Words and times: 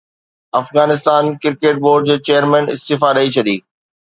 Afghanistan 0.61 1.23
cricket 1.41 1.75
board 1.83 2.01
جي 2.09 2.15
chairman 2.27 2.65
استعيفيٰ 2.73 3.11
ڏئي 3.17 3.27
ڇڏي 3.35 3.55